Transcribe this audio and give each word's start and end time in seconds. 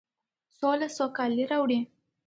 سوله 0.57 0.87
سوکالي 0.97 1.43
راوړي. 1.51 1.79